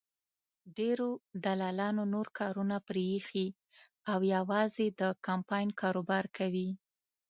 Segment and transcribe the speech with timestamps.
[0.77, 1.09] ډېرو
[1.45, 3.47] دلالانو نور کارونه پرېښي
[4.11, 6.69] او یوازې د کمپاین کاروبار کوي.